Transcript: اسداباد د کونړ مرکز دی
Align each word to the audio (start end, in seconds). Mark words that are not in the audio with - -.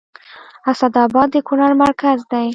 اسداباد 0.71 1.27
د 1.31 1.35
کونړ 1.47 1.71
مرکز 1.83 2.19
دی 2.31 2.47